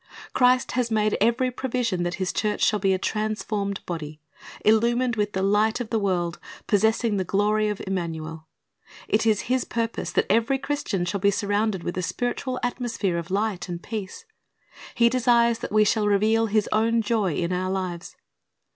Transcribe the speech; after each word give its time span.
Christ 0.33 0.71
has 0.71 0.89
made 0.89 1.15
every 1.21 1.51
provision 1.51 2.01
that 2.01 2.15
His 2.15 2.33
church 2.33 2.61
shall 2.65 2.79
be 2.79 2.91
a 2.91 2.97
transformed 2.97 3.85
body, 3.85 4.19
illumined 4.65 5.15
with 5.15 5.33
the 5.33 5.43
Light 5.43 5.79
of 5.79 5.91
the 5.91 5.99
world, 5.99 6.39
possessing 6.65 7.17
the 7.17 7.23
glory 7.23 7.69
of 7.69 7.83
Immanuel. 7.85 8.47
It 9.07 9.27
is 9.27 9.41
His 9.41 9.63
purpose 9.63 10.11
that 10.13 10.25
every 10.27 10.57
Christian 10.57 11.05
shall 11.05 11.19
be 11.21 11.29
surrounded 11.29 11.83
with 11.83 11.99
a 11.99 12.01
.spiritual 12.01 12.59
atmosphere 12.63 13.19
of 13.19 13.29
light 13.29 13.69
and 13.69 13.79
peace. 13.83 14.25
He 14.95 15.07
desires 15.07 15.59
that 15.59 15.71
we 15.71 15.83
shall 15.83 16.07
reveal 16.07 16.47
His 16.47 16.67
own 16.71 17.03
joy 17.03 17.35
in 17.35 17.53
our 17.53 17.69
lives. 17.69 18.15